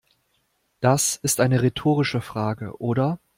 [0.79, 3.19] Das ist eine rhetorische Frage, oder?